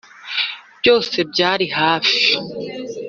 byose 0.79 1.17
byari 1.31 1.65
hafi. 1.77 2.19